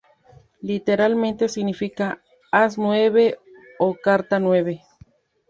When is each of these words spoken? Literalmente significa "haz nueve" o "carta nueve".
Literalmente 0.61 1.47
significa 1.47 2.23
"haz 2.51 2.75
nueve" 2.79 3.37
o 3.77 3.93
"carta 3.93 4.39
nueve". 4.39 4.81